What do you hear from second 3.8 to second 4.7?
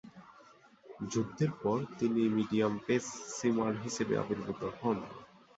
হিসেবে আবির্ভূত